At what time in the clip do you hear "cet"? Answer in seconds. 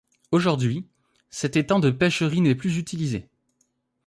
1.29-1.55